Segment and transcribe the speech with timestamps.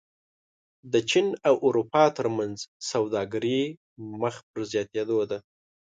[0.91, 2.57] د چین او اروپا ترمنځ
[2.91, 3.61] سوداګري
[4.21, 5.39] مخ په زیاتېدو ده.